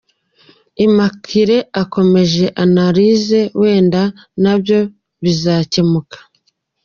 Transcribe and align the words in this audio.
Immaculee 0.85 1.67
akomeze 1.81 2.45
analysis 2.63 3.33
wenda 3.59 4.03
nabyo 4.43 4.79
bizakemuka. 5.23 6.17